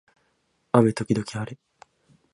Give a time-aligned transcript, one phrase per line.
[0.71, 1.59] 雨時々はれ